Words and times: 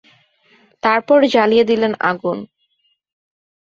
তারপর 0.83 1.19
জ্বালিয়ে 1.33 1.63
দিলেন 1.63 1.93
আগুন। 2.01 2.37